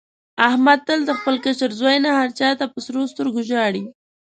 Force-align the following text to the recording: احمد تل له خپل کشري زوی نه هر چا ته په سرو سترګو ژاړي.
احمد 0.47 0.79
تل 0.87 0.99
له 1.07 1.13
خپل 1.19 1.35
کشري 1.45 1.75
زوی 1.79 1.97
نه 2.05 2.09
هر 2.19 2.29
چا 2.39 2.49
ته 2.59 2.65
په 2.73 2.79
سرو 2.85 3.03
سترګو 3.11 3.41
ژاړي. 3.49 3.83